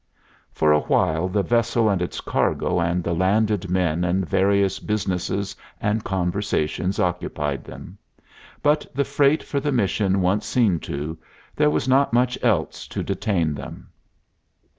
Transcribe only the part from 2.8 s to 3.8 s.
the landed